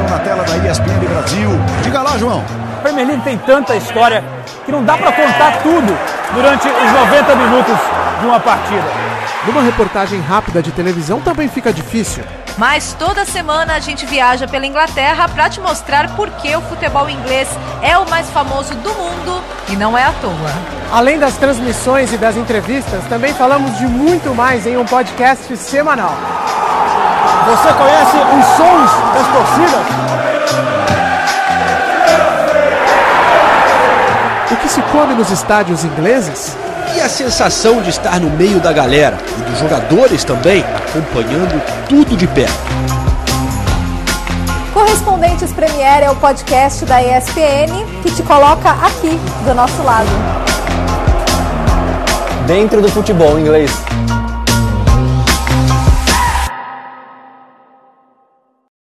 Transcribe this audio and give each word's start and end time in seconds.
transmissão 0.00 0.08
na 0.08 0.18
tela 0.18 0.44
da 0.44 0.56
ESPN 0.56 0.98
Brasil. 1.08 1.50
Diga 1.82 2.02
lá, 2.02 2.16
João. 2.16 2.44
A 2.78 2.82
Premier 2.82 3.06
League 3.06 3.22
tem 3.22 3.38
tanta 3.38 3.76
história 3.76 4.24
que 4.64 4.72
não 4.72 4.82
dá 4.84 4.96
para 4.96 5.12
contar 5.12 5.58
tudo 5.62 5.98
durante 6.32 6.68
os 6.68 6.92
90 6.92 7.36
minutos 7.36 7.76
de 8.20 8.26
uma 8.26 8.40
partida. 8.40 8.84
Numa 9.46 9.62
reportagem 9.62 10.20
rápida 10.20 10.62
de 10.62 10.70
televisão 10.70 11.20
também 11.20 11.48
fica 11.48 11.72
difícil. 11.72 12.22
Mas 12.58 12.94
toda 12.98 13.24
semana 13.24 13.74
a 13.74 13.80
gente 13.80 14.04
viaja 14.04 14.46
pela 14.46 14.66
Inglaterra 14.66 15.28
para 15.28 15.48
te 15.48 15.60
mostrar 15.60 16.14
por 16.14 16.28
que 16.30 16.54
o 16.54 16.60
futebol 16.62 17.08
inglês 17.08 17.48
é 17.80 17.96
o 17.96 18.08
mais 18.08 18.28
famoso 18.30 18.74
do 18.74 18.92
mundo 18.92 19.42
e 19.68 19.76
não 19.76 19.96
é 19.96 20.04
à 20.04 20.12
toa. 20.12 20.34
Além 20.92 21.18
das 21.18 21.36
transmissões 21.36 22.12
e 22.12 22.18
das 22.18 22.36
entrevistas, 22.36 23.02
também 23.08 23.32
falamos 23.32 23.78
de 23.78 23.86
muito 23.86 24.34
mais 24.34 24.66
em 24.66 24.76
um 24.76 24.84
podcast 24.84 25.56
semanal. 25.56 26.14
Você 27.46 27.72
conhece 27.72 28.16
os 28.16 28.46
sons 28.56 28.90
das 29.20 29.28
torcidas? 29.28 29.86
O 34.50 34.56
que 34.56 34.68
se 34.68 34.82
come 34.82 35.14
nos 35.14 35.30
estádios 35.30 35.84
ingleses? 35.84 36.56
E 36.96 37.00
a 37.00 37.08
sensação 37.08 37.80
de 37.82 37.90
estar 37.90 38.18
no 38.18 38.30
meio 38.30 38.58
da 38.58 38.72
galera 38.72 39.16
e 39.38 39.50
dos 39.50 39.58
jogadores 39.58 40.24
também, 40.24 40.64
acompanhando 40.88 41.62
tudo 41.88 42.16
de 42.16 42.26
perto. 42.26 42.52
Correspondentes 44.72 45.52
Premier 45.52 46.02
é 46.02 46.10
o 46.10 46.16
podcast 46.16 46.84
da 46.84 47.02
ESPN 47.02 47.86
que 48.02 48.10
te 48.10 48.22
coloca 48.22 48.70
aqui 48.70 49.18
do 49.44 49.54
nosso 49.54 49.82
lado. 49.82 50.08
Dentro 52.46 52.80
do 52.80 52.88
futebol 52.88 53.38
inglês. 53.38 53.70